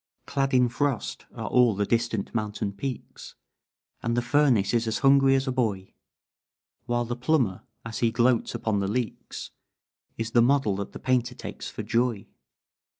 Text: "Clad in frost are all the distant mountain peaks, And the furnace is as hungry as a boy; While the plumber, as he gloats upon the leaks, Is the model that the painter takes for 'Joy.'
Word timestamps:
"Clad 0.25 0.51
in 0.55 0.67
frost 0.67 1.27
are 1.35 1.47
all 1.47 1.75
the 1.75 1.85
distant 1.85 2.33
mountain 2.33 2.73
peaks, 2.73 3.35
And 4.01 4.17
the 4.17 4.23
furnace 4.23 4.73
is 4.73 4.87
as 4.87 4.97
hungry 5.05 5.35
as 5.35 5.45
a 5.47 5.51
boy; 5.51 5.93
While 6.87 7.05
the 7.05 7.15
plumber, 7.15 7.61
as 7.85 7.99
he 7.99 8.09
gloats 8.09 8.55
upon 8.55 8.79
the 8.79 8.87
leaks, 8.87 9.51
Is 10.17 10.31
the 10.31 10.41
model 10.41 10.75
that 10.77 10.93
the 10.93 10.97
painter 10.99 11.35
takes 11.35 11.69
for 11.69 11.83
'Joy.' 11.83 12.25